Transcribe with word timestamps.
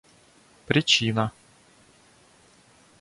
причина 0.73 1.27